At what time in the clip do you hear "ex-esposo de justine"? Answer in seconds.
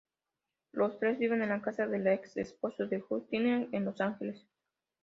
2.07-3.69